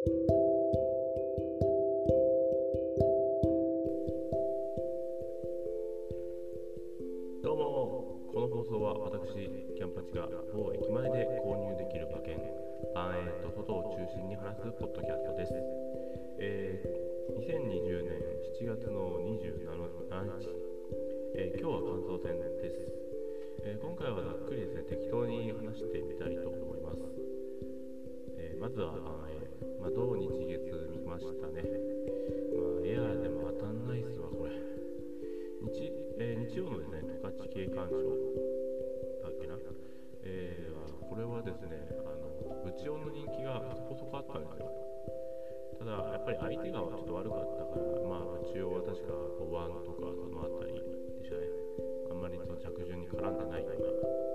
[0.00, 0.08] どう
[7.52, 9.44] もこの放送は私
[9.76, 10.24] キャンパチが
[10.56, 12.40] 某駅前で購入できる馬券
[12.96, 15.52] バンエイと外を中心に話すポッドキャストです、
[16.40, 18.24] えー、2020年
[18.56, 19.68] 7月の27
[20.40, 20.48] 日、
[21.36, 22.88] えー、今日は感想戦です、
[23.68, 27.04] えー、今回はざっくりですね適当に話してみたいと思います、
[28.38, 29.19] えまずはバンエイ、
[29.80, 30.60] まあ、土日月
[30.92, 31.64] 見ましたね。
[32.52, 34.52] まあエアーでも当たんないっすわこれ。
[35.72, 37.96] 日,、え日曜のですね十勝景観賞
[39.24, 39.56] だっけな、
[40.22, 44.68] えー、これはですねあの内容の人気がそこそこあったんですよ。
[45.80, 50.84] ただやっぱり相手がちょっと悪かったからまあ内容は確か5番とかその辺り
[51.20, 51.48] でしたね。
[52.10, 54.29] あんまりその着順に絡んでないような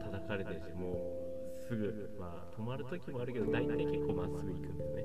[0.00, 5.04] 叩かれてるし、もう、すぐ、まあ、止まるときもあるけど、大体結構まっすぐ行くんですね。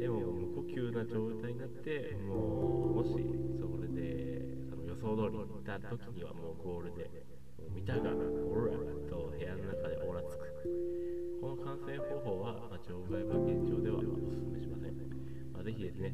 [0.00, 3.12] でも、無呼吸な状態になって、もう、もし、
[3.60, 7.10] それで、その予想通りに行ったときにはもうゴールで、
[7.70, 8.72] 見たが、オラ
[9.08, 10.46] と部屋の中でオラつく。
[11.40, 14.96] この観戦方法は、まあ、場外馬現状ではお勧めしません。
[15.52, 16.12] まあ、ぜひですね、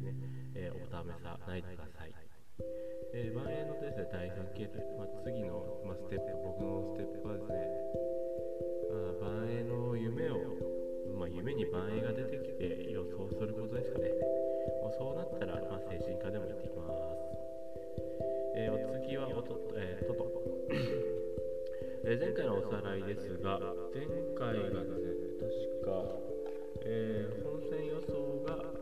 [0.53, 1.92] えーお試さないでください。
[2.59, 7.65] えー、万円のですね、第3形態、まあ、次の、まあ、ステップ、僕のステップはですね、
[8.93, 10.37] まあ、万円の夢を、
[11.17, 14.09] まあ、夢に万円が出てきて予想することですかね。
[14.81, 17.33] もうそうなったら、まあ、精神科でも行ってきます。
[18.55, 20.29] えーお次はおと、えートト。
[22.05, 23.59] え前回のおさらいですが、
[23.93, 24.05] 前
[24.37, 26.05] 回がですね、確か、
[26.85, 28.72] えー本戦予想が、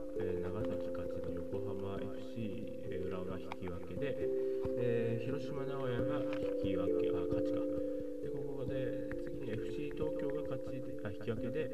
[5.42, 6.22] 島名古屋が
[6.62, 7.60] 引き分け、あ、勝ちか。
[8.22, 11.66] で、ここで、次に FC 東京が勝ちで、あ、引き分けで、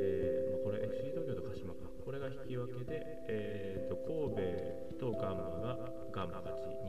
[0.00, 1.88] えーまあ、これ FC 東京と鹿島か。
[2.04, 5.78] これが引き分けで、えーと、神戸とガンバが
[6.12, 6.81] ガンバ勝ち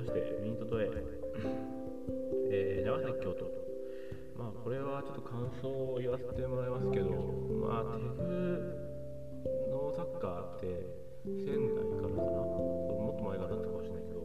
[0.00, 0.90] えー気を取り直して、ミニトトへ、
[2.50, 3.44] えー長崎、京都、
[4.36, 7.10] まあこれはちょっと感想を言わせてもらいますけど
[7.60, 8.72] まあテグ
[9.70, 10.66] のサッカーって
[11.26, 12.16] 仙台からかな？
[12.16, 14.24] もっと前からだったかもしれないけど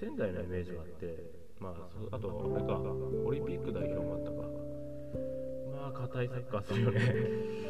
[0.00, 1.24] 仙台のイメージがあって
[1.60, 2.80] まああとあれか
[3.26, 4.36] オリンピック代表もあったか。
[5.72, 7.00] まあ硬いサッカーするよね。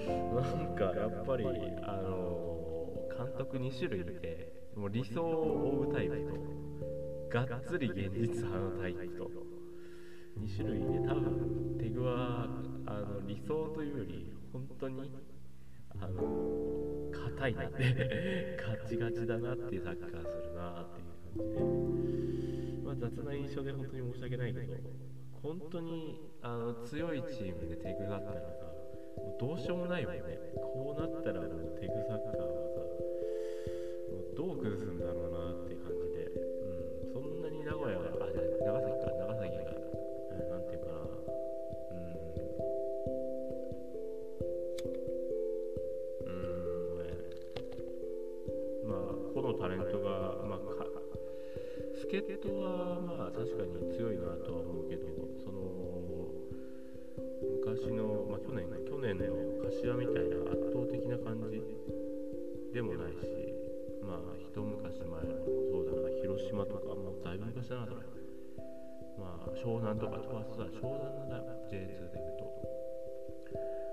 [0.34, 1.44] なんかやっぱり
[1.82, 6.67] あの監督2種類いてもう理想を追うタイプと。
[7.28, 9.58] がっつり現実派のタイプと。
[10.38, 12.46] 2種類で多分テグは
[12.86, 15.10] あの理想というより本当に
[16.00, 24.66] あの硬いなってガチガチだなっていうサッカーするなっていう感じで、まあ、雑な印象で本当に申し訳ないけど
[25.42, 28.48] 本当にあの強いチームでテグがあったらさ
[29.16, 30.20] もうどうしようもないもんね。
[30.54, 35.37] こうなったらもうテグサッカーはさもうどう崩すんだろうな。
[38.68, 41.00] 長崎か長崎がえーなんていうかな。
[41.88, 42.12] うん。
[46.26, 47.08] うんね
[48.84, 50.84] まあ個のタレントがまあか
[51.96, 55.08] 助っ人はまあ確かに強いなとは思うけど
[55.42, 55.64] その
[57.64, 61.64] 昔の、まあ、去年去年の柏みたいな圧倒的な感じ
[62.74, 63.32] でもないし
[64.04, 65.40] まあ一昔前の
[65.72, 68.17] そうだな広島とかもうだいぶ昔だなそれ
[69.56, 71.86] 湘南とかとはそうだ湘南の J2 でい。
[71.86, 72.48] うと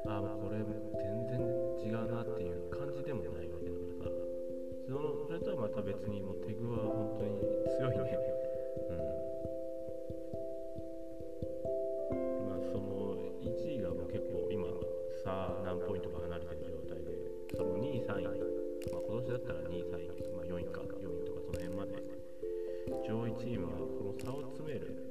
[0.08, 1.40] ああもうこれ全然
[1.82, 4.14] 違うなっていう感じでもないわけだからさ
[4.86, 7.42] そのそれとはまた別にもうテグは本当に
[7.74, 8.06] 強いね
[12.14, 14.68] うんまあその1位がもう結構今
[15.24, 17.12] さあ何ポイントか離れてる状態で
[17.58, 18.30] その2位3位、
[18.94, 21.98] まあ、今年だったら2位3位、まあ、4位か4位とかその辺まで
[23.08, 25.05] 上位チームはこの差を詰める、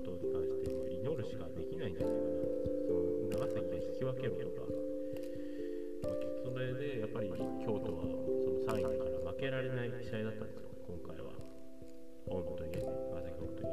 [0.00, 2.40] ことに関してまあ祈るしかできないんじゃないかな
[2.88, 7.28] その長崎で引き分けるとか、まあ、それでやっぱり
[7.60, 11.36] 京都はその3位から負けられない試合だったんですよ今回は
[12.28, 12.88] 本当に長
[13.20, 13.72] 崎本当に、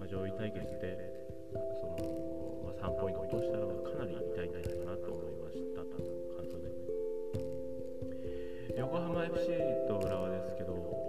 [0.00, 0.96] まあ、上位対決で
[1.52, 2.00] その、
[2.64, 5.84] まあ、3ポイント落としたのがかなり痛いんじゃないかなと思いました。
[5.84, 6.72] 感想で
[8.78, 9.52] 横浜 FC
[9.88, 10.99] と浦和ですけど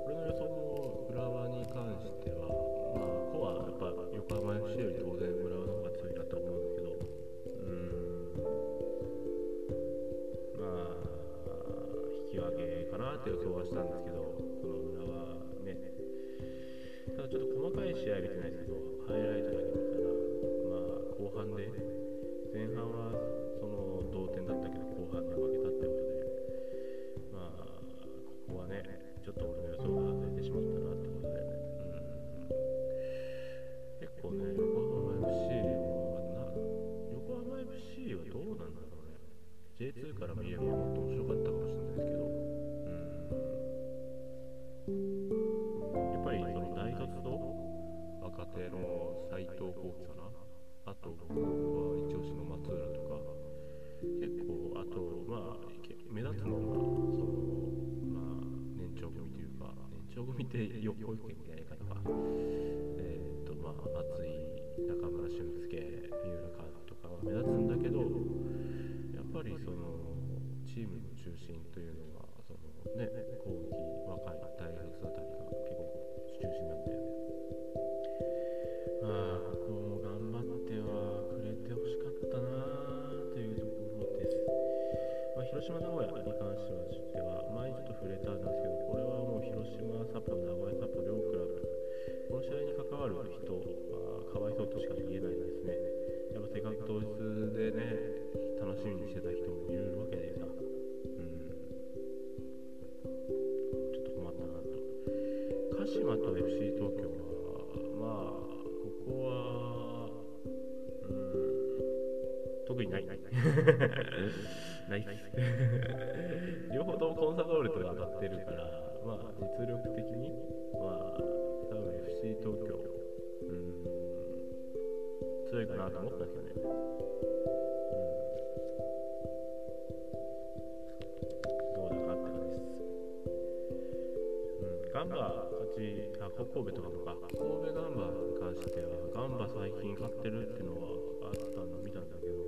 [139.22, 142.42] ガンバ最近勝ってるっていうのはあったの見たんだけど、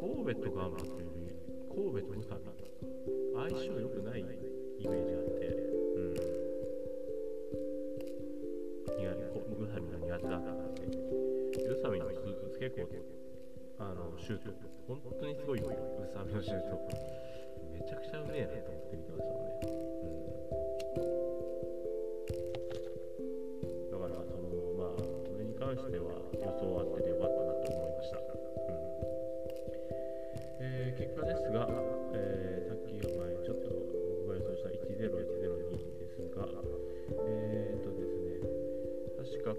[0.00, 1.28] 神戸とガンバっていうより、
[1.68, 2.56] 神戸と宇佐美、
[3.36, 6.16] 相性良くないイメージがあって、うん。
[8.96, 12.88] いこ宇佐美が苦手だったんで、宇佐サミの結構
[13.76, 14.56] あのシュート。
[14.88, 15.68] 本当にすごいよ。
[15.68, 16.80] 宇佐美のシュート。
[17.76, 19.99] めちゃくちゃうめえなと思って見てましたもんね、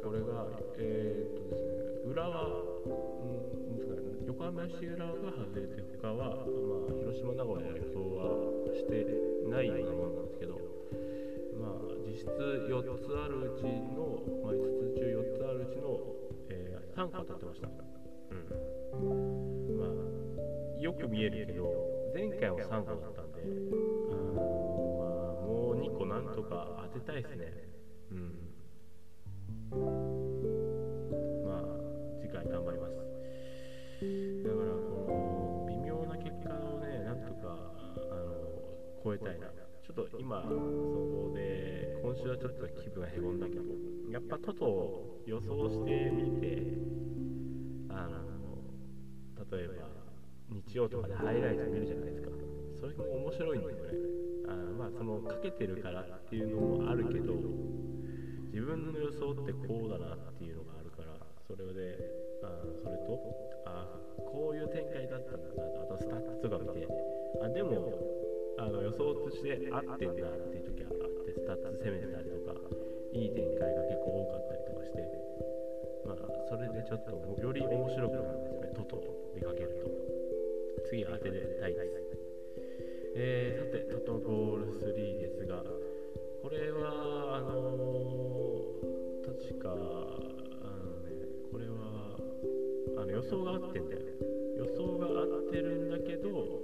[0.02, 2.50] これがえー、っとですね浦和
[4.26, 6.46] 横浜市浦和が外れて他は、まあ、
[6.98, 9.06] 広島名古屋予想はして
[9.48, 10.58] ないようなものなんですけど、
[11.62, 16.00] まあ、実質4つあるうちの、まあ、5つ中4つあるうちの、
[16.50, 18.50] えー、3個当たってました、うん。
[19.78, 21.70] まあ、よく見えるけど
[22.16, 27.70] 前回は3個だったんであの、まあ、もう2個なんとか当てたいですね。
[28.12, 28.41] うん
[39.92, 43.62] ちょっと今そこで今週はちょっと気分がへこんだけど
[44.10, 46.64] やっぱトトを予想してみて
[47.90, 48.56] あの
[49.52, 49.92] 例えば
[50.50, 52.30] 日曜とかでハイライト見るじゃないですか。
[52.80, 53.92] それも面白いんですよね。
[54.48, 57.36] あまあそのかけてるからっていうのもあるけど
[58.52, 61.16] 自分の予想ってこうだなっていうのがあるから
[61.48, 62.00] それで
[62.44, 63.20] あそれと
[63.66, 66.88] あこういう展開だったんだなあとスタッツとか見て
[67.42, 68.21] あでも
[68.62, 72.54] あの予想として合ってんだっていう時はあってスタッツ攻めたりとか
[73.10, 75.02] いい展開が結構多かったりとかして
[76.06, 78.70] まあそれでちょっとより面白くなるんですね。
[78.78, 79.02] トト
[79.34, 79.90] 見かけると
[80.94, 82.22] 次は当てたいです
[83.14, 85.64] えー、さてトトゴール3ですが
[86.42, 92.16] これはあのー、確かあのねこれは
[92.98, 94.06] あの予想が合ってんだよね。
[94.58, 96.62] 予想が合ってるんだけど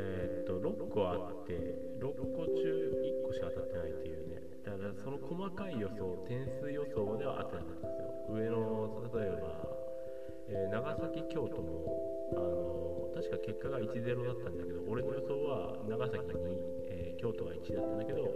[0.00, 1.54] え、と6個あって
[2.00, 2.58] 6個中
[2.98, 4.42] 1個しか当たってないっていうね。
[4.64, 8.10] だからその細かい予想点数予想では当てなかったんですよ。
[8.28, 9.68] 上の例えば、
[10.48, 18.30] えー、長崎京都もあの確か結果が1-0だったんだけど俺の予想は長崎に、えー、京都が1だったんだけど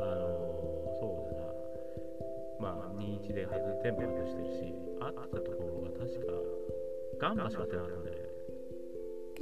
[0.00, 1.54] あのそうだな。
[2.60, 6.32] まあ21で外全部外してるし合ってたところが確か
[7.18, 8.10] ガンバしか出なかったんで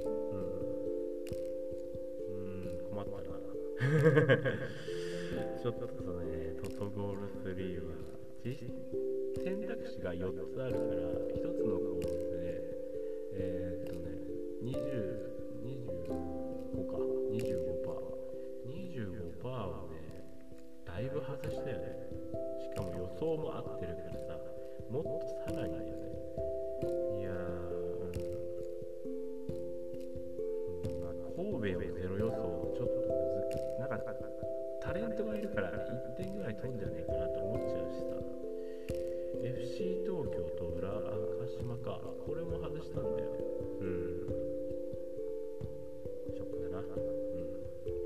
[0.04, 0.12] うん
[0.66, 0.71] うん。
[3.82, 5.90] ちょっとね
[6.62, 7.90] トトゴール3は
[9.42, 10.78] 選択肢が4つあるか。
[10.78, 10.84] ら
[11.34, 12.06] 1つのコールで
[13.34, 14.06] えー、っとね
[14.62, 14.78] 20
[15.64, 16.94] 25か。
[17.32, 19.96] 25%25% をね
[20.86, 22.06] だいぶ外したよね
[22.60, 22.82] しか。
[22.82, 24.02] も予想も合ってるか。
[24.04, 24.38] らさ
[24.90, 25.84] もっとさらにだね
[27.18, 27.32] いやう
[30.86, 32.36] んまあ、神戸をゼロ予想
[35.22, 38.18] タレントがいるから1点ぐらい取るんじゃねえかなと思っちゃうしさ。
[39.42, 42.00] FC 東京と浦鹿島か。
[42.26, 43.30] これも外したんだよ
[43.80, 44.26] うん。
[46.34, 46.78] ショックだな。
[46.78, 47.62] うん。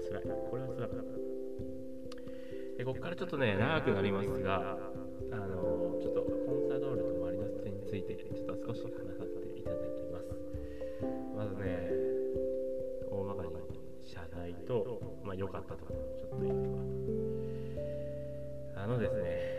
[0.07, 1.03] 辛いこれは辛かった
[2.79, 4.77] でここからちょっとね長くなりますが
[5.33, 10.29] あのちょっとコンサドールとマリノス戦についてちょっと少し話させていただきます。
[11.37, 12.06] まずね
[14.65, 16.71] とまあ良かったところちょっと言うと
[18.81, 19.57] あのですね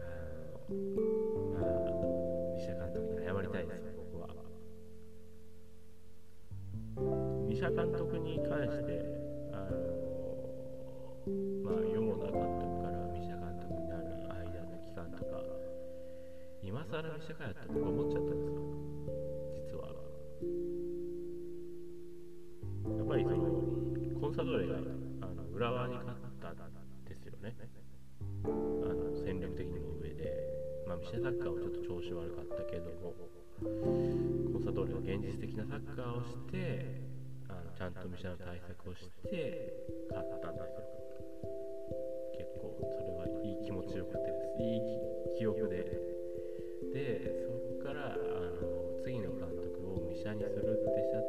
[0.00, 0.04] あ
[0.70, 0.76] の
[1.52, 1.62] まあ
[2.56, 3.82] 西田監督に謝りたいです。
[4.12, 4.28] 僕は。
[7.48, 9.04] 西田監督に関して
[9.52, 9.72] あの
[11.64, 13.02] まあ世もな監督から
[16.72, 18.61] 今更にしてかやって僕思っちゃったんですよ。
[24.32, 24.76] サドレが
[25.20, 26.56] あの浦和に勝ったん
[27.04, 27.54] ですよね。
[28.44, 30.24] あの戦略的にも上で、
[30.88, 33.12] まあ、ミシェサッカーもちょっと調子悪かったけども
[33.60, 37.02] コンサドーレが現実的なサッカーをして
[37.48, 39.72] あのちゃんとミシェの対策をして
[40.10, 40.88] 勝ったんですよ。
[42.40, 44.62] 結構それはいい気持ちよかったです。
[44.64, 44.80] いい
[45.38, 45.86] 記憶で。
[46.92, 47.48] でそ
[47.78, 51.21] こからあの次の監督をミシャにするってした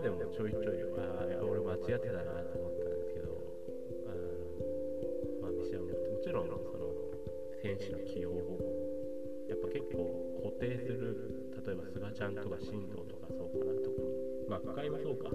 [0.00, 3.34] でもちょいちょいあ俺間違ってたなと思ったんですけど
[4.06, 4.22] あの、
[5.42, 6.94] まあ、見極めもちろんその
[7.62, 8.58] 選手の起用を
[9.48, 10.06] やっぱ結構
[10.44, 14.28] 固定する例えば菅ちゃんとか進藤とかそうかな特に。
[14.48, 15.28] まあ深井もそうか。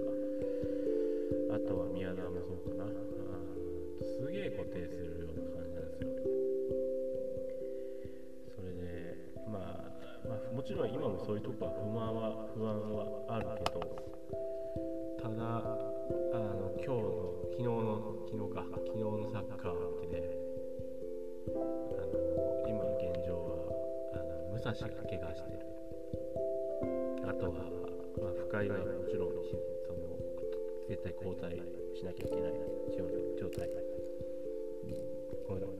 [1.52, 2.90] あとは宮沢もそうかな。
[4.02, 6.08] すげえ固定するような感じなんですよ。
[8.56, 9.16] それで
[9.46, 9.94] まあ
[10.26, 13.93] まあ、もちろん今もそういうとこは不満は不安はあるけど
[17.54, 18.66] 昨日の昨日か。
[18.66, 20.26] 昨日のサッカーを見てね
[21.54, 22.18] あの
[22.66, 23.70] 今の現状は
[24.12, 24.74] あの武蔵が
[25.06, 25.62] 怪我してる。
[27.22, 27.62] あとは、
[28.18, 29.54] まあ、深井がもちろんし
[29.86, 30.18] その
[30.88, 31.54] 絶対交代
[31.94, 32.52] しなきゃいけない
[33.38, 33.70] 状態
[35.46, 35.76] ごめんなさい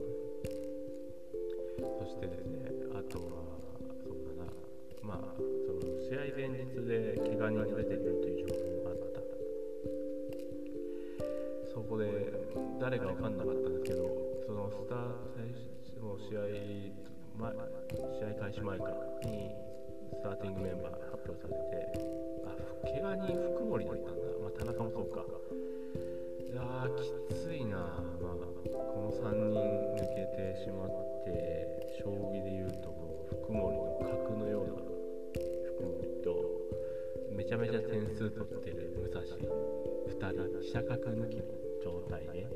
[1.98, 3.58] そしてですねあとは
[3.98, 4.52] そうだな。
[5.02, 5.34] まあ
[5.66, 8.63] その試合前日で怪我人が出てくるという情報
[11.74, 12.06] そこで
[12.80, 14.06] 誰か分かんなかったんですけど
[14.46, 15.50] そのスター最
[15.82, 16.46] 初の試合
[17.34, 17.50] 前
[18.14, 18.84] 試合開始前か
[19.26, 19.50] に
[20.14, 21.90] スターティングメンバー発表されて
[22.46, 22.54] あ
[22.86, 25.26] 怪我人福森だったんだ、まあ、田中もそうか。
[26.46, 27.78] いやきついな、
[28.22, 28.38] まあ、
[28.70, 29.58] この3人
[29.98, 30.88] 抜けてしまっ
[31.26, 34.74] て将棋でいうともう福森の格のような
[35.74, 36.38] 福森と
[37.36, 39.20] めちゃめちゃ点数取ってる武蔵。
[40.14, 42.48] 2人飛車角抜きの状態で。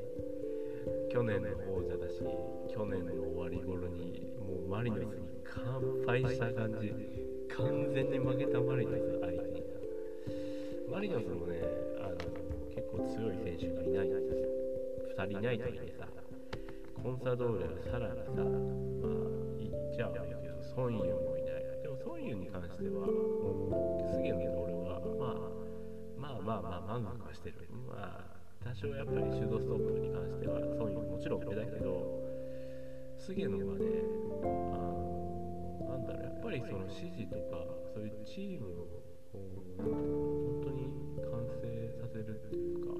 [1.12, 2.20] 去年の王者だし
[2.72, 6.94] 去年の終わり頃にもうマリノスに完敗した感じ。
[7.54, 9.62] 完全に負けたマリノス相手に。
[10.90, 11.60] マリノスもね
[12.00, 12.16] あの
[12.74, 14.08] 結構強い選手がいない。
[14.08, 14.48] んですよ
[15.18, 16.06] 2人いないとはいえさ
[17.02, 18.44] コンサドーレはさらにさまあ
[19.58, 21.64] 言っちゃ悪いけどソンユンもいない。
[21.82, 25.00] でもソンユンに関してはもう菅野の俺は
[26.16, 27.54] まあまあまあまあ満足はしてる。
[27.88, 28.27] まあ
[28.64, 32.18] 多少やっぱりシュートストップに関してはソンユンもちろん上だけど
[33.18, 33.84] 菅野はね
[34.42, 40.88] あのなんだろうやっぱりその指示とかそういうチームを本当に
[41.28, 41.66] 完成
[42.00, 42.94] させるっていうか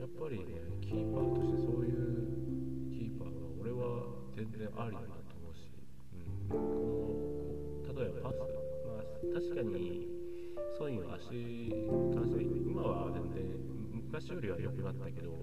[0.00, 4.04] やっぱりねキーパーとしてそういうキーパーは俺は
[4.36, 5.70] 全然ありだなと思うし、
[6.12, 8.52] うん、この例えばパス
[8.84, 10.14] まあ確かに
[10.76, 12.33] そういう足に関して
[14.14, 15.34] 昔よりは良くなったけど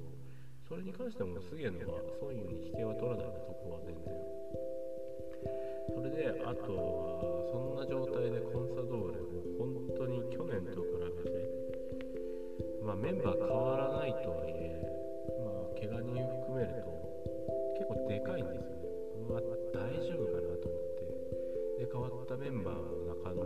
[0.63, 4.15] それに関しても菅野はそういうに引けは取らないなそこは全然。
[5.91, 11.35] それであとはそんな状態でコンサドーレも本当に去年と比べて
[12.79, 14.79] まあメンバー変わらないとはいえ
[15.43, 16.95] まあ怪我人含めると
[17.75, 18.87] 結構でかいんですよね。
[19.27, 19.43] まあ
[19.75, 21.83] 大丈夫かなと思って。
[21.83, 23.43] で変わったメンバーも中野。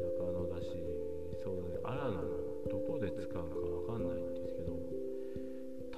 [0.00, 0.72] 中野だし
[1.44, 4.78] そうだね荒野どこで使うかわかんないんですけど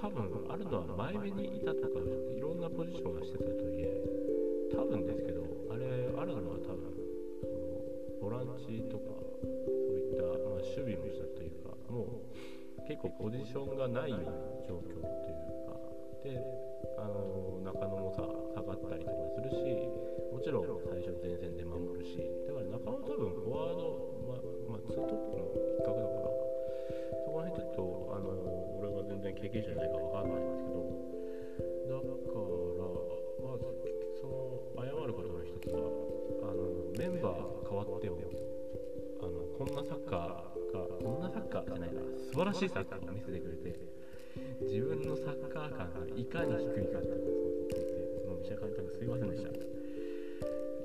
[0.01, 2.01] 多分あるのは前目にいたとか
[2.35, 4.03] いろんなポジションがしてたとはいえ
[4.73, 6.91] 多分ですけどあれあるのは多分
[7.45, 7.79] その
[8.21, 14.33] ボランチとかそういった、まあ、守備の人というかもう結構ポジションがないような
[14.67, 15.77] 状況というか
[16.25, 16.41] で
[16.99, 19.57] あの中野もさ下がったりとかするし
[20.31, 24.35] もちろん最初前線で守るしだから中野多分フォワード、ま
[24.71, 25.47] まあ、ツートップの
[29.53, 30.81] 経験者じゃないから分かんないんですけど
[31.85, 32.49] だから
[33.45, 33.69] まず
[34.17, 35.93] その謝ることの一つは
[36.41, 38.17] あのメンバー変わっても
[39.21, 42.01] あのこんなサッカーがこんなサッカーじゃないな
[42.33, 43.77] 素晴らしいサッカーを見せてくれて
[44.65, 49.53] 自分のサッカー感がいかに低いかっていうことを言っていてもう記者監督すいませんでした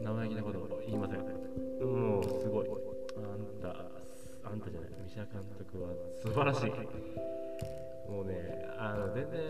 [0.04, 2.68] 生意気なことを言いませんもうすごい
[3.16, 3.72] あんた
[4.44, 7.77] あんたじゃない三島監督は素晴らしい
[8.10, 9.42] もうねあの全然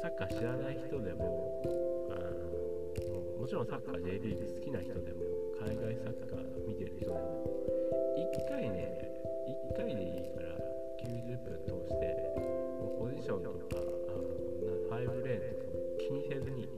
[0.00, 1.62] サッカー知らない人でも
[2.10, 5.22] あのもちろんサッカー J リーグ好きな人でも
[5.60, 7.44] 海外サッカー見てる人でも
[8.16, 9.06] 1回ね
[9.74, 10.56] 1回でいいから
[11.04, 12.06] 90分通して
[12.80, 16.68] もうポジションとかあのな5レーンとか気にせずに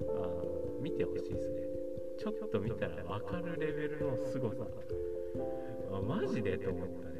[0.00, 0.44] あの
[0.80, 1.62] 見てほしいですね。
[2.18, 4.66] ちょっと見たら分かるレベルの凄さ。
[5.92, 7.17] あマジでと思ったね。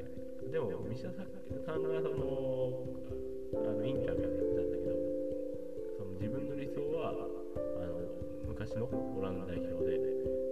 [0.50, 1.22] でも三島さ
[1.76, 2.84] んがその
[3.52, 4.96] あのインタビューで言ってたんだけど
[5.96, 8.00] その自分の理想はあの
[8.48, 9.98] 昔のオランダ代表で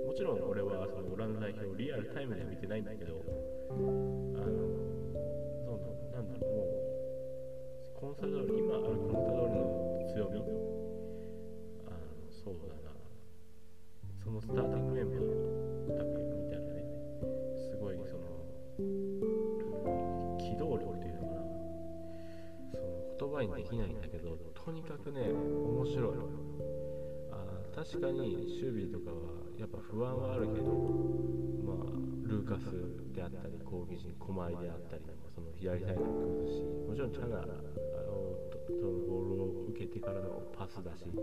[0.07, 3.25] もちろん俺はそのオランダ代表をリアルタイムでは見てないんだけど
[3.71, 4.69] あの
[5.65, 5.81] そう
[6.13, 6.77] なんだろうもう
[7.97, 10.45] コンサドール今あるコンサドールの強み
[11.89, 11.97] あの
[12.29, 12.93] そうだな
[14.23, 16.36] そのスターティングメンバーだけ
[23.37, 26.17] 言葉にできないんだけどとにかくね面白い
[27.31, 29.17] あ確かに守備とかは
[29.59, 30.73] やっぱ不安はあるけど
[31.65, 32.73] まあルーカス
[33.15, 35.03] であったり攻撃陣狛江であったり
[35.37, 38.41] その左サイドの崩しもちろんチャナあの
[38.73, 41.21] そのボールを受けてからのパスだしあ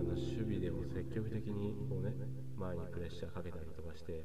[0.00, 2.16] の守備でも積極的にこうね
[2.56, 4.24] 前にプレッシャーかけたりとかして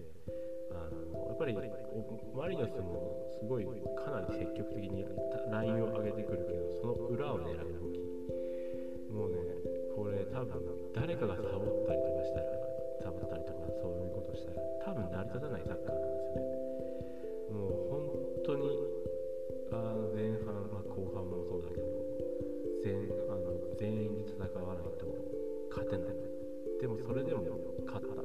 [0.71, 3.67] あのやっぱりマリノスもすごい
[4.00, 5.04] かなり積極的に
[5.52, 8.00] ラインを上げてくるけどその裏を狙う動き。
[9.12, 9.38] もうね
[9.95, 10.62] これ多分
[10.93, 12.45] 誰かがサボったりとかしたら
[13.04, 16.57] サボったりとかそういうことしたら多分成り立たないサッカーなんですよね。
[27.17, 27.41] れでも
[27.86, 28.21] 勝った。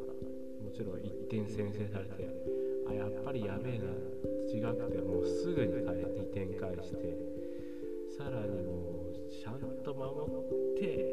[0.63, 2.29] もちろん1点先制されて
[2.89, 3.85] あやっぱりやべえな。
[4.53, 7.17] 違くてもうすぐに2点返して
[8.19, 11.09] さらにもうちゃんと守って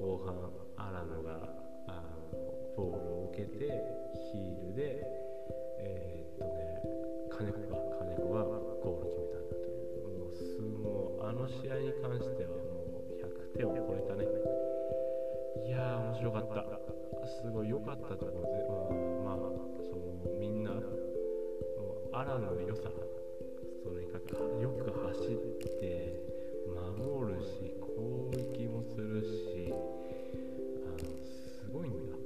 [0.00, 0.34] 後半
[0.76, 1.38] アラノが
[1.86, 2.38] あの
[2.76, 3.70] ボールを受けて
[4.32, 5.06] ヒールで
[5.78, 6.82] えー、っとね
[7.30, 8.42] 金子が金子が
[8.82, 10.18] ゴール決めたんだという。
[10.18, 14.26] もうすもうあの試合に関してはもう100点を超えたね。
[15.66, 17.04] いやー面白かった。
[17.26, 18.68] すごい良かったところで、
[19.24, 19.48] まあ、まあ、
[19.82, 20.72] そのみんな
[22.12, 22.82] アラの良さ
[23.82, 24.18] それが
[24.60, 25.36] よく走っ
[25.80, 26.20] て
[26.68, 32.16] 守るし攻撃もするしあのすごいんだ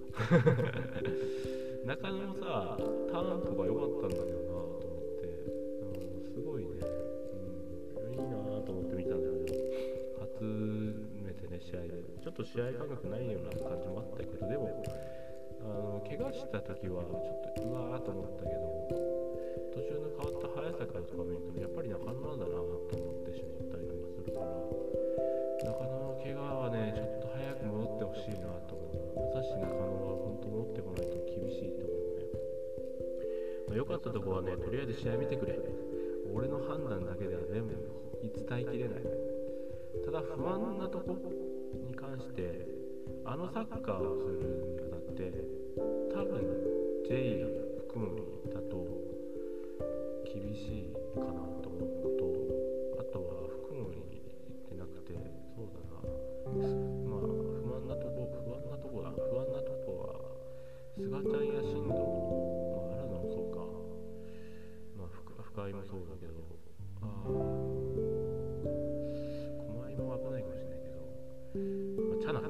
[1.86, 2.76] 中野もさ
[3.10, 5.26] ターンとか良かったんだけどなと思って
[5.82, 6.68] あのすごいね、
[7.94, 9.58] うん、いいなと思って見たんだけど
[10.20, 10.87] 初
[11.58, 11.98] ね試合で。
[12.22, 14.70] ちょっと試合感覚ないような感じもあったけどでも
[15.58, 18.62] あの怪我した時はちょっとうわーと思ったけど
[19.74, 24.46] 途中の変わった早坂とか見るとやっぱり中野なんだなと思ってしまったりとかするから
[25.66, 32.30] 中野の怪我はねちょっと早く戻ってほしいなと思う武蔵中野は本当戻ってこないと厳しいと思うね、
[33.66, 35.58] まあ、良かったとこはねとりあえず試合見てくれ。
[36.30, 37.74] 俺の判断だけでは全部
[38.22, 39.02] 伝えきれない。
[40.04, 41.16] ただ不安なとこ
[42.20, 42.66] して
[43.24, 45.32] あのサッカーをするにあたって
[46.12, 46.42] 多分
[47.08, 47.46] J や
[47.88, 48.86] 福森だと
[50.24, 52.67] 厳しいかなと思うのと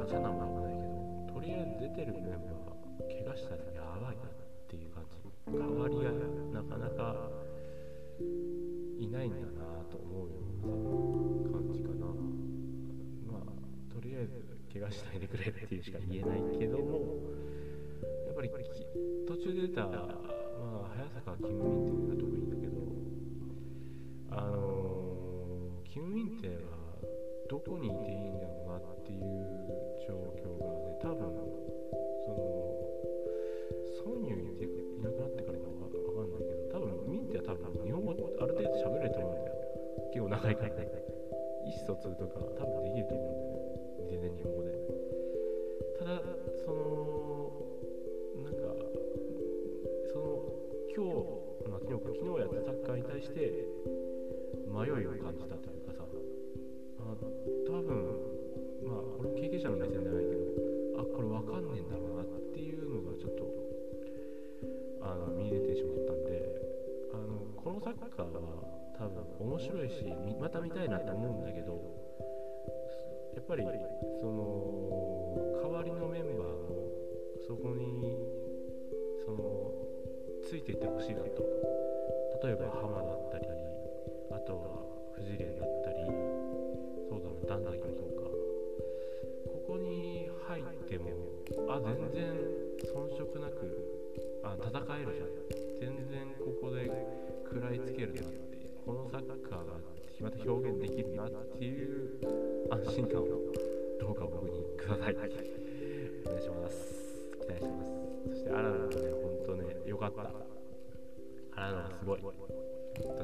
[0.08, 4.32] まあ、チャナかなチャナも危ないけどとりあえず出てるメンバー怪我したらやばいなっ
[4.68, 5.18] ていう感じ
[5.52, 6.12] 代わりが
[6.52, 7.28] なかなか
[8.98, 10.48] いないんだなと思うよ。
[10.64, 12.06] うな感じかな
[13.30, 17.16] まあとりあえず怪我しないでくれっていうしか言えないけども
[18.26, 18.50] やっぱり
[19.26, 22.78] 途中で出た、まあ、早坂キム・ミンテが特にだけど
[24.30, 26.78] あのー、キム・ミンテは
[27.48, 31.28] どこにいていいんだろうなっていう状況がね多分
[32.24, 32.72] その
[34.00, 39.54] ソンユいていなくなってからかわかんないけど多分ミンテは多分日本語ある程度喋れると思うんだよ
[40.12, 40.88] 結構長いからね
[41.68, 43.68] 意思疎通とか多分できると思うんだよね
[44.08, 44.72] 全然日本語で
[46.00, 46.22] ただ
[46.64, 47.52] その
[48.40, 48.72] なんか
[50.08, 51.38] その今日、
[51.84, 53.68] 昨日やったサッカーに対して
[54.66, 55.57] 迷いを感じた
[69.40, 70.04] 面白いし
[70.40, 71.80] また見たいなって思うんだけど
[73.34, 73.62] やっぱり
[74.20, 76.90] その代わりのメンバーも
[77.46, 78.18] そこに
[79.24, 79.72] その
[80.42, 81.44] ついていってほしいなと。
[82.42, 83.46] 例えば浜だったり
[84.30, 84.84] あとは
[85.16, 85.96] 藤連だったり
[87.08, 88.30] そうだな段崎もそうか。
[89.44, 91.10] ここに入っても
[91.68, 92.32] あ全然
[92.94, 93.58] 遜色なく
[94.44, 94.70] あ戦
[95.02, 95.28] えるじゃん。
[95.80, 96.90] 全然ここで
[97.44, 98.37] 食らいつけるなって
[98.88, 99.76] このサッカーが
[100.18, 102.08] また表現できるなっていう
[102.72, 103.28] 安心感を
[104.00, 105.14] どうか僕にください。
[105.14, 107.28] お願いします。
[107.36, 107.92] 期待してます。
[108.32, 109.12] そしてアラノもね
[109.44, 110.22] 本当ね良かった。
[111.60, 112.20] アラノはすごい。
[112.24, 112.32] と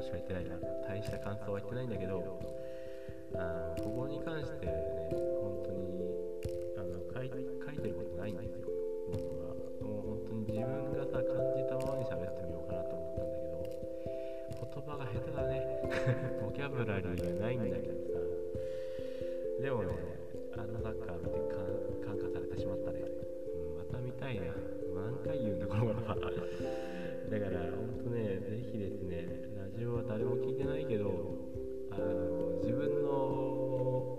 [0.05, 0.53] しか言ってないな。
[0.87, 2.21] 大した感想は言ってないんだけど
[3.33, 4.71] あここに関してね
[5.41, 5.81] 本当に
[6.77, 7.41] あの書い書
[7.73, 8.69] いてることないんですよ。
[9.09, 9.49] 僕は。
[9.81, 11.25] もう本当に自分がさ感
[11.57, 12.14] じたままに喋
[15.35, 15.61] がね。
[16.41, 18.19] ボキャブラリーがないんだけどさ。
[19.61, 19.89] でもね
[20.57, 21.39] あのサッカー見て
[22.05, 23.03] 感化されてしまったね、う
[23.73, 24.53] ん、また見たいな
[24.95, 26.29] 何回言うんだこのことはだか
[27.49, 31.09] ら本当ねぜひですねラジオは誰も聞いてないけど
[31.91, 34.17] あの自分の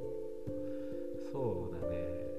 [1.33, 2.37] そうだね、えー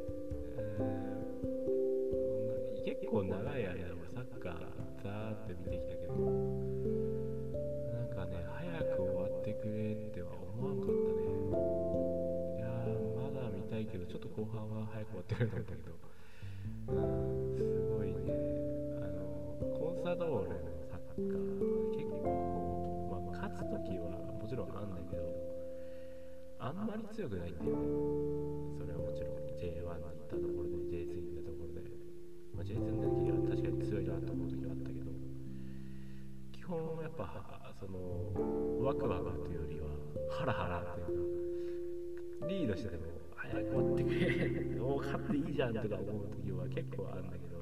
[3.17, 3.73] 構長い間
[4.13, 4.53] サッカー
[5.03, 6.46] ザーって見てきたけど。
[14.38, 15.97] 後半は早く終わってくれたんだけど。
[16.93, 18.30] うんすごいね。
[19.02, 19.26] あの
[19.73, 25.26] コンサドーレのサッカー結構、まあ、勝つ時はもちろんあんだけど
[26.60, 28.78] あんまり強くないんだよね。
[28.78, 29.41] それはもちろん。
[29.58, 31.82] J1 に行ったところで J2 に行ったところで、
[32.54, 35.10] まあ、J2 の時は確かに強いなと思う時はあったけど。
[36.54, 39.89] 基本やっぱそのワクワクというよりは
[40.30, 41.26] ハラハラっていう
[42.41, 43.16] かリードしてても
[43.51, 44.79] 早く終わってくれ。
[44.79, 47.57] もう勝っていいじゃんとか思う時は結構あるんだけど。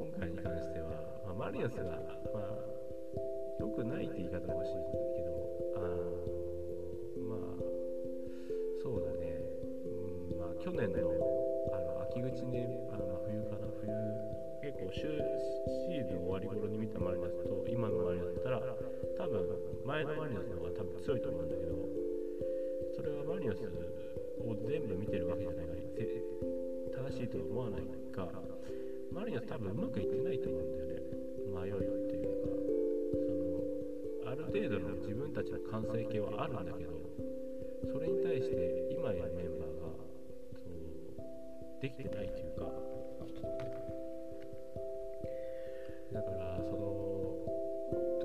[0.00, 0.88] 今回に関しては、
[1.26, 1.84] まあ、マリノスが、
[2.32, 2.80] まあ、
[3.60, 5.36] 良くないって言い方もしいんだけど
[5.76, 5.80] あ
[7.28, 7.60] まあ
[8.80, 9.36] そうだね、
[9.84, 11.12] うんまあ、去年の
[11.68, 13.92] あの秋口にあの冬かな冬
[14.64, 18.62] 結構シーズン終わり頃に見たマリノスと今のマリノスだったら
[19.20, 19.44] 多分
[19.84, 21.76] 前のマリノスの方が多分強いと思うんだけど
[23.00, 23.64] それはマリノス
[24.44, 25.80] を全部見てるわけじゃないから
[27.08, 27.80] 正しいとは思わない
[28.12, 28.28] か。
[29.10, 31.00] マリノス多分うまくいってないと思うんだよね。
[31.48, 31.80] 迷いっ
[32.12, 32.52] ていうか
[33.24, 33.32] そ
[34.28, 36.92] のある程度の自分たちの完成形はあるんだけど
[37.90, 39.96] それに対して今いるメンバーが
[40.60, 42.68] そうできてないというか。
[46.12, 47.00] だからその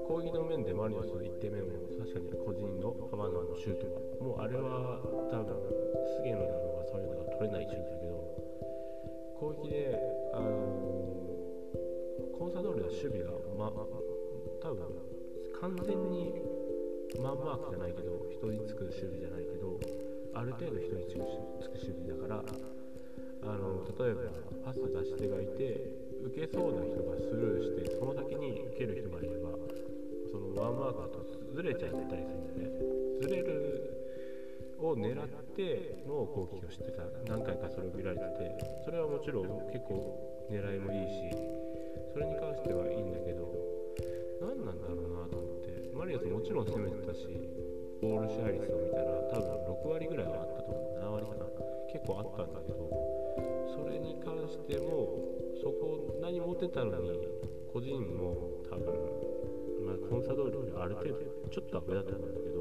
[0.07, 4.99] 攻撃の面でマリノスの1点目も確かに個人の浜野のシュートはもうあれは
[5.31, 5.55] 多分
[6.17, 8.15] 菅野だろうがそういうのが取れないシュートだけど
[9.39, 9.97] 攻撃で
[10.33, 10.49] あの
[12.37, 13.71] コンサドーレの守備が、ま、
[14.61, 14.85] 多分
[15.61, 16.33] 完全に
[17.21, 19.79] マンマークじゃないけど人につく守備じゃないけど
[20.33, 21.05] ある程度人に
[21.61, 22.43] つく守備だから
[23.43, 24.21] あの例えば
[24.65, 29.53] パス出し手がいて受けそうな人がスルーしてその先に受ける人がいれば
[30.31, 32.95] そのワンマークだとずれちゃったりするんだよね。
[33.21, 33.84] ずれる
[34.79, 37.03] を狙っての攻撃をしてた。
[37.27, 41.31] 何回かそれを見られててそれはもちろん結構狙いもいいし
[42.13, 43.51] それに関してはいいんだけど
[44.41, 47.25] 何なんだろうなと思ってマリノスもちろん攻めてたし
[48.01, 49.47] ボール支配率を見たら多分
[49.83, 50.99] 6割ぐらいはあったと思う。
[50.99, 51.45] 7割かな。
[51.95, 52.91] 結構あったんだけど
[53.71, 55.23] それに関しても
[55.63, 57.27] そこ何持てたのに
[57.71, 58.35] 個人も
[58.69, 58.91] 多分、
[59.87, 61.15] ま、コンサドーレよりある程度
[61.49, 62.54] ちょっとは上だったんだけど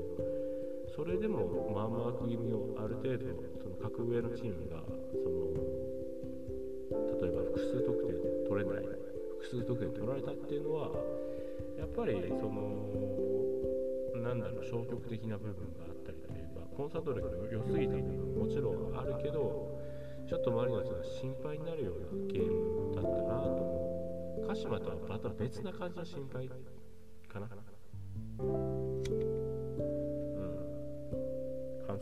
[0.95, 3.27] それでもまあまあ区切りをある程度
[3.59, 5.51] その格上のチームがその
[7.19, 8.15] 例えば複数得点
[8.47, 8.85] 取れない
[9.43, 10.91] 複数得点取られたっていうのは
[11.79, 12.79] やっぱりその
[14.23, 19.75] なんだろう消極的な部分があったりというかコンサドーレが良すぎた部分もちろんあるけど
[20.31, 24.47] ちょっとマリノスが心配になるようなゲームだったなと思う。
[24.47, 26.49] 鹿島とはまた別な感じの心配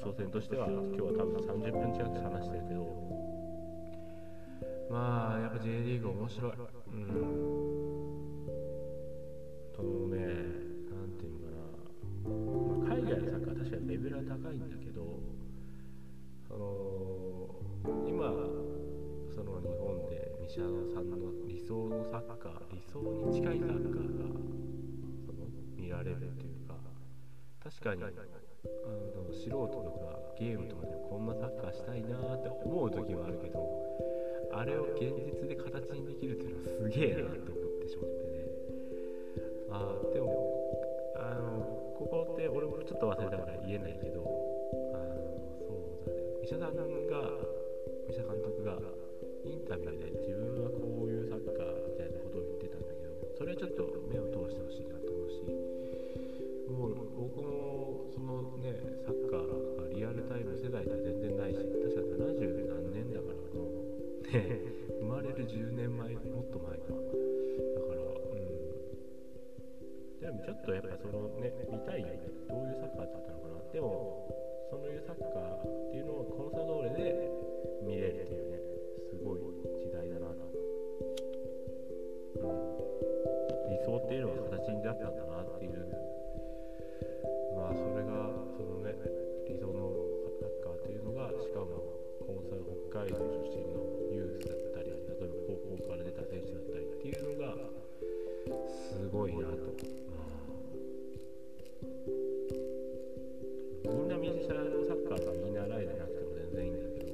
[0.05, 2.83] うん感想戦としては今日は多分30分近く話してるけど。
[4.91, 6.53] まあやっぱ J リーグ面白い。
[6.53, 8.23] うん。
[9.73, 10.19] とね
[10.91, 12.31] なんていうのかな、
[12.83, 15.01] まあ、海外のサッカー確かにレベルは高いんだけど
[16.47, 16.69] その
[18.07, 18.31] 今
[19.33, 20.61] その日本で三島
[20.93, 21.17] さんの
[21.49, 24.29] 理想のサッカー理想に近いサッカーが
[25.25, 26.75] その見られるというか
[27.65, 28.03] 確かに
[28.65, 33.59] あの素人とかゲームとかでもこんなサッカーしたいなって思う時はあるけど
[34.53, 38.45] あれを現実で形にできるっていうのはすげえなって思ってしまってね。
[39.71, 40.53] あでも
[41.17, 44.21] あのここって俺もちょっと忘れたから言えないけど
[44.95, 45.27] あの
[45.67, 46.23] そうだね。
[46.45, 46.83] 医者さんが
[48.09, 48.79] 医者監督が
[49.45, 55.72] インタビューで自分はこういうサッカーみたいなことを言ってたんだけどそれはちょっと目を通してほしいなと思うし
[58.63, 64.63] ねサッカーがリアルタイム世代では全然ないし確か70何年だからもうね
[65.03, 66.95] 生まれる10年前もっと前か。
[66.95, 67.03] だ
[67.83, 68.63] からうん。
[70.23, 72.23] でもちょっとやっぱそのね見たいよね。
[72.49, 73.59] どういうサッカーだったのかな。
[73.75, 74.31] でも
[74.71, 77.29] そういうサッカーっていうのをコンサドーレで
[77.83, 78.63] 見れるっていうね
[79.11, 79.41] すごい
[79.75, 80.47] 時代だなと、
[82.41, 85.83] うん、理想っていうのは形になったんだなっていう。
[87.55, 88.95] まあそれがそのね
[89.49, 89.91] 理想の
[90.39, 93.83] サッカーっていうのがしかもコンサル北海道出身の
[94.15, 97.55] ユースだったり例えば高校から出た選手だったりっていうのが
[98.71, 99.57] すごいなと。
[103.85, 107.13] みんな右下のサッカーが見習いじゃなくても全然いいんだけど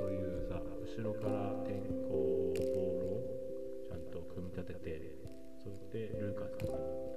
[0.00, 1.74] そういうさ後ろから転
[2.08, 2.44] 校
[4.54, 5.00] 立てて
[5.62, 6.54] それでルーカス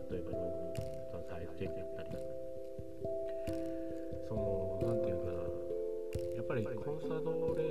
[0.09, 0.81] 例えばロング
[1.11, 1.86] そのサイズチェンジだったり
[4.27, 5.37] そのなんていうかな。
[6.35, 7.63] やっぱりコンサドーレ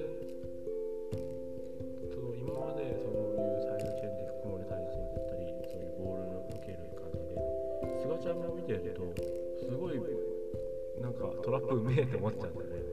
[2.13, 7.41] その今までそういうサイドチェンジ含もりサイドチェンジだったりそういうボールの受ける感じで
[8.05, 9.01] 菅ちゃんも見てると
[9.57, 9.97] すごい
[11.01, 12.85] なんかトラップうめえって思っちゃうんだよね。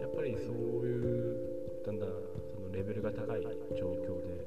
[0.00, 0.54] やっぱりそう
[0.86, 1.38] いう
[1.86, 2.08] だんだん
[2.50, 3.42] そのレベルが高い
[3.78, 4.42] 状況で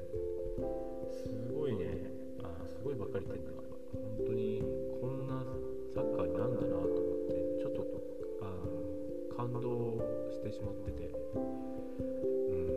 [1.11, 2.11] すごいね
[2.43, 3.63] あすごいばっかり言ってんだ。
[3.95, 4.61] 本当に
[4.99, 5.43] こんな
[5.95, 7.54] サッカーになるんだなと思って。
[9.35, 9.99] 感動
[10.31, 11.11] してしまってて。
[11.35, 12.67] うん。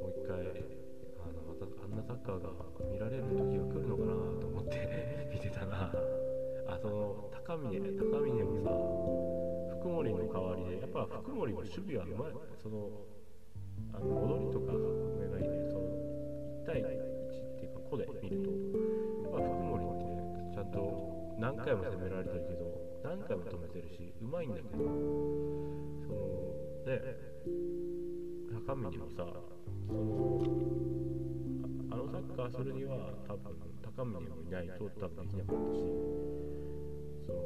[0.00, 2.48] もう一回あのまたあんなサッカーが
[2.90, 5.92] 見られる時が来るのかなと思って 見てたな
[6.66, 8.70] あその高峰高峰もさ
[9.80, 12.32] 福森の代わりでやっぱ福森も守備はうまい。
[12.56, 12.88] その
[13.92, 15.68] あの戻りとか目がいいね。
[15.68, 15.84] その
[16.62, 18.50] 1対1っていうか個で見ると。
[18.50, 22.62] やっぱ福森ってちゃんと何回も攻められてるけど
[23.02, 25.81] 何回も止めてるしうまいんだけど。
[26.12, 27.02] そのね
[28.66, 29.24] 高峰もさ
[29.86, 30.44] その
[31.90, 32.96] あのサッカーするには
[33.26, 33.56] 多分
[33.96, 35.80] 高峰もいないと多分できなかったし
[37.26, 37.38] その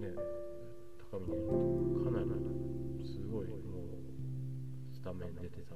[0.00, 0.14] ね
[1.10, 1.28] 高峰
[2.04, 2.28] かなり
[3.04, 5.74] すごいもうスタメン出てさ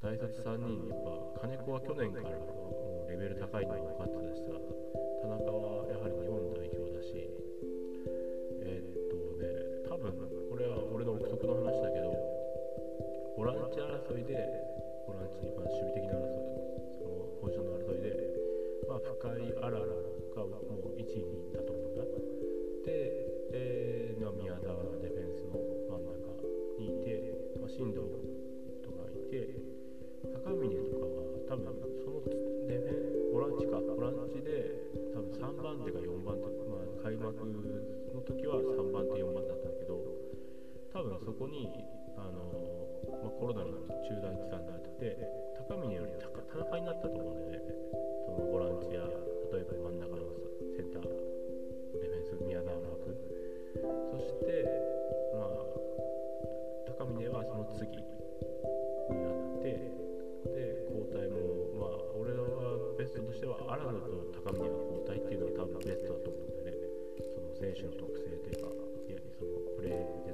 [0.00, 0.98] 大卒3人やっ
[1.34, 4.52] ぱ金子は去年からもうレベル高いのが分かってたしさ
[14.08, 14.32] 争いで
[15.04, 16.56] ボランチ、まあ、守備的な争い
[16.96, 18.16] そのポジションの争いで
[18.88, 22.04] まあ深いアララがもう1位にだと思うんだ
[22.88, 23.20] で、
[23.52, 26.40] えー宮田がディフェンスの真ん中
[26.76, 28.04] にいて、まあ、進藤
[28.84, 29.56] とかいて
[30.44, 32.20] 高峰とかは多分その
[32.68, 39.96] デフェンボランチかボランチで多分3番手か4番手、まあ、開幕の時は3番手4番手だったんだけど
[40.92, 41.68] 多分そこに、
[43.38, 43.70] コロナの
[44.02, 45.14] 中断期間があって
[45.70, 47.70] 高峰より高田中になったと思うんだよね。
[48.26, 49.06] そのボランチや
[49.54, 50.26] 例えば真ん中の
[50.74, 53.14] センターディフェンス宮田の枠。
[54.10, 54.66] そして
[55.38, 55.62] まあ
[56.98, 58.02] 高峰はその次に
[59.22, 59.86] なって
[60.50, 62.42] で交代もまあ俺は
[62.98, 66.90] ベストとしては荒野と高峰が交代っていうのが多分ベストだと思うんだよね。
[67.30, 68.74] その選手の特性というか
[69.06, 70.27] いやそのプレー、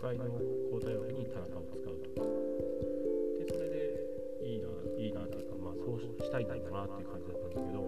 [0.00, 0.40] の
[0.72, 2.24] 交代枠に田中を使うと
[3.38, 4.00] でそれで
[4.40, 7.84] いいないいなっていうかまあそうしたいんだなっていう感じだったんだけど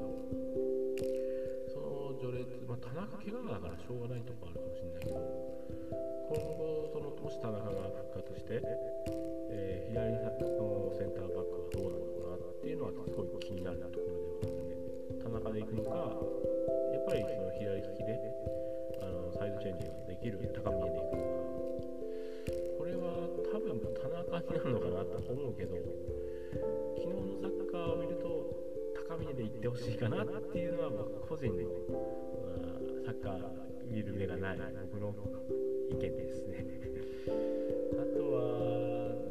[1.73, 5.17] その序列、まあ、田中怪我だからしょうがないとこあるかもしれないけど
[6.29, 8.61] 今後そのもし田中が復活して、
[9.51, 16.17] えー左のセンターバックはどうなのかなっていうのはすごい気になるところではあるね田中で行くのか
[16.97, 18.17] やっぱりその左利きで
[19.03, 21.72] あのサイドチェンジができる高峰で行くのか
[22.93, 25.77] れは多分田中になるのかなと思うけど
[26.97, 28.29] 昨日のサッカーを見ると
[29.09, 33.41] 高峰で行ってほしいかなっていうのは僕個人の、まあ、サッカー
[33.91, 34.59] 見る目がない
[34.91, 35.15] 僕の
[35.91, 36.65] 意見ですね。
[37.93, 38.41] あとは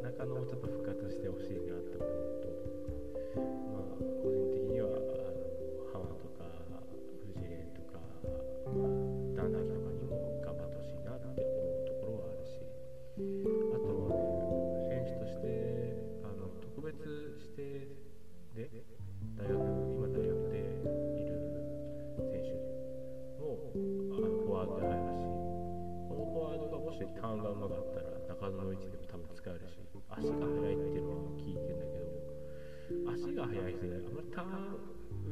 [0.02, 2.08] 中野もちょっと復活してほしいなって思う
[3.36, 3.71] と
[26.92, 29.80] ワードがもしターンがうまかったら中野の位置でも多分使えるし
[30.12, 32.04] 足が速いっていうのは聞いてんだけど
[33.08, 34.76] 足が速い人であんまりターン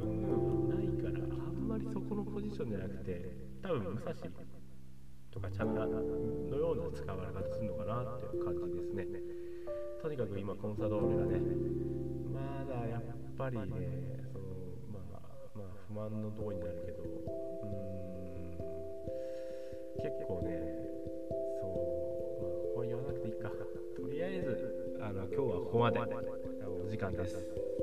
[0.01, 3.29] うんぬんないからあんまりそこのポジションじゃなくて
[3.61, 4.15] 多分武蔵
[5.31, 6.01] とかチャンナの
[6.57, 9.07] ような使われ方するのかなっていう感じですね。
[10.03, 11.41] とにかく今コンサドーレがね
[12.33, 13.03] まだやっ
[13.37, 14.45] ぱりねその
[14.91, 15.21] まあ
[15.55, 17.69] まあ不満のとこになるけどうー
[18.41, 18.81] ん
[20.03, 20.80] 結構ね
[25.41, 25.99] 今日はここまで。
[26.69, 27.41] お時間です。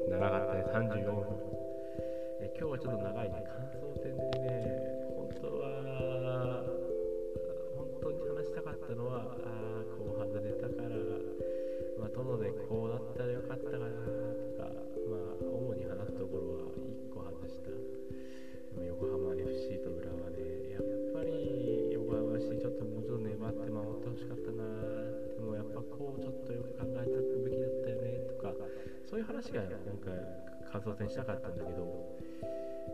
[0.08, 1.26] 長かったね34分。
[2.40, 3.44] え今日はちょっと長いね。
[3.50, 4.78] 感想戦でね
[5.18, 6.62] 本当は
[7.76, 10.90] 本当に話したかったのはああこう外れたから
[11.98, 13.88] まあ殿でこうだったらよかったかな。
[29.48, 30.12] 話がなんか
[30.72, 31.88] 感想戦したかったんだけど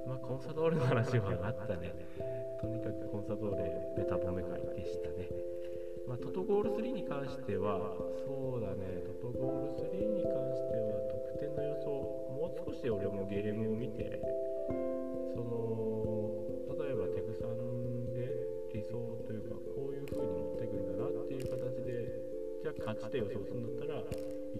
[0.05, 1.93] まあコンサドーレの話はあったね。
[2.61, 5.29] とにかくコンサドーレベタ褒め会でしたね。
[6.07, 7.95] まあ、トトゴール3に関しては、
[8.27, 10.99] そうだね、トトゴール3に関しては、
[11.31, 11.91] 得点の予想、
[12.35, 14.19] もう少し俺もゲームを見て、
[15.33, 16.43] その
[16.75, 18.27] 例えばテクさんで
[18.73, 18.91] 理想
[19.25, 22.19] というか、こういう風に持っていくんだなっていう形で、
[22.63, 24.03] じゃあ勝ちで予想するんだったら、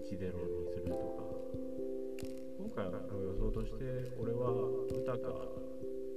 [0.00, 1.33] にするとか、
[2.74, 3.84] 回の予想として、
[4.18, 4.50] 俺は
[4.90, 5.70] 歌かと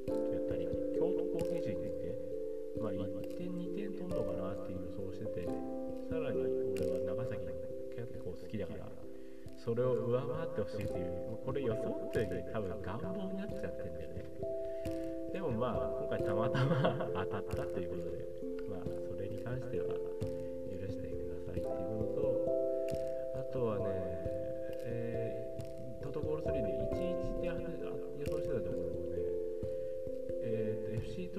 [0.09, 2.17] やったり、京都攻撃陣で、
[2.81, 5.45] まあ、1点、2点取るのかなっていう予想をしてて、
[6.09, 6.41] さらに
[6.73, 7.45] 俺は長崎
[7.95, 8.89] 結構好きだから、
[9.57, 14.25] それを上回ってほしいっていう、これ予想っていうより多分願望になっちゃってるんだよね。
[15.33, 18.25] でもまあ、今回たまたま当たったということで、
[18.69, 19.93] まあ、それに関しては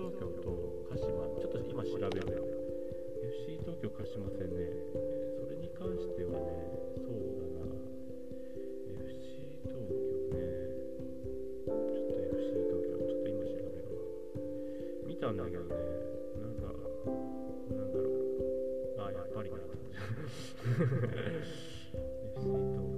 [0.09, 0.57] 東京と
[0.89, 1.05] 鹿島、
[1.37, 2.41] ちょっと今調べるよ。
[3.45, 4.73] FC 東京鹿島戦ね、
[5.37, 6.49] それに関してはね、
[6.97, 7.69] そうだな、
[9.05, 9.93] FC 東京
[10.33, 10.41] ね、
[11.67, 14.01] ちょっと FC 東京、ちょっと今調べるわ。
[15.05, 15.77] 見たんだけどね、
[16.41, 16.73] なんか、
[17.69, 18.25] なんだろう、
[18.97, 19.65] あ、やっぱりなと
[22.47, 22.98] 思って。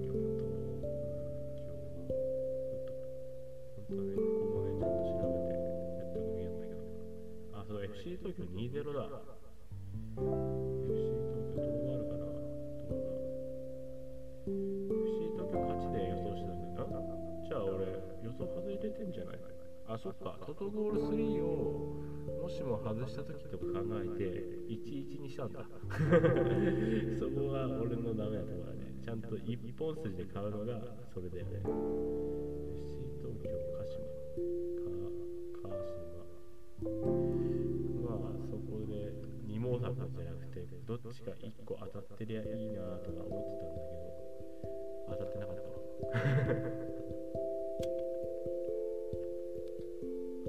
[8.00, 9.04] FC 東京2-0だ。
[9.12, 9.36] FC
[11.52, 12.24] 東京どうなるかな
[14.48, 17.12] FC 東京勝ちで予想してたんだよな。
[17.44, 19.38] じゃあ俺、予想外れてんじゃない？
[19.88, 20.38] あ、そっか。
[20.46, 22.00] トトゴール3を
[22.42, 24.24] もしも外した時とか考えて、
[24.72, 25.60] 1-1にしたんだ。
[27.20, 28.96] そこは俺のダメなところだね。
[29.04, 30.80] ちゃんと一本筋で買うのが
[31.12, 31.60] それだよね。
[31.60, 31.68] FC
[33.20, 34.00] 東京、鹿島、
[35.60, 35.84] か鹿
[37.20, 37.29] 島。
[38.70, 39.10] あそこで
[39.46, 44.14] 二毛作じゃなくてどっちか1個当たってりゃいいなとか思ってたんだけど
[45.10, 45.74] 当たってなかったわ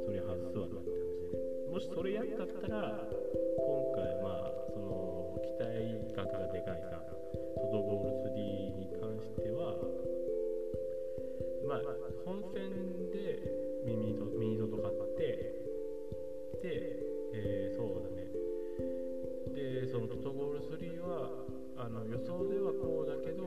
[0.06, 1.18] それ外すわなって話
[1.66, 7.02] でもしそれやったったら今回まあその期待額がでかいさ
[7.58, 8.38] トドゴール3
[8.78, 9.82] に関しては
[11.66, 11.82] まあ
[12.26, 12.91] 本戦
[21.92, 23.44] の予想ではこうだけど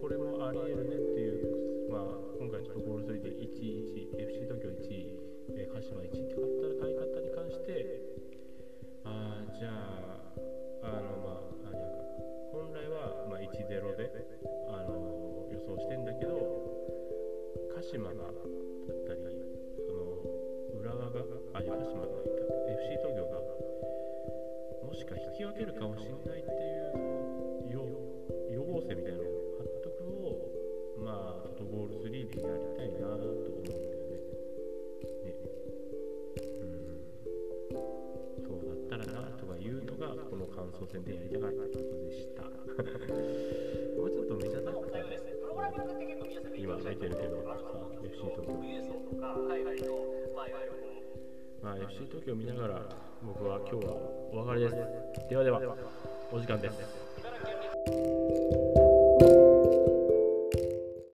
[0.00, 8.00] これもありえるねっていう、まあ、今回トトゴール3で1-1 FC 東京1位、鹿島1位って買った買い方に関して
[9.04, 10.32] あじゃあ
[10.82, 11.76] あのまああ
[12.52, 14.12] 本来は、まあ、1-0で
[14.68, 16.40] あの予想してんだけど
[17.74, 19.44] 鹿島がだったり
[19.84, 21.20] その浦和が
[21.54, 22.44] あいや鹿島がいた。
[22.64, 23.40] FC 東京が
[24.84, 27.33] もしか引き分けるかもしれないっていう
[28.84, 30.52] 予防線みたいなのを貼っとくを
[31.00, 34.20] まあトトゴール3でやりたいなと思うんだよね。
[35.24, 35.32] ね
[36.60, 36.84] うん
[38.44, 42.42] そうだったらなとかいうのがこの感想戦でやりたかったことでした。
[42.42, 42.48] も
[44.04, 45.20] うちょっと見たかったよね。
[46.56, 47.42] 今見てるけど、
[48.04, 48.52] FC 東京。
[51.62, 52.82] まあ、FC 東京を見ながら
[53.22, 53.94] 僕は今日は
[54.32, 54.76] お別れです。
[55.30, 55.76] ではでは、
[56.30, 57.04] お時間です。
[58.34, 58.83] you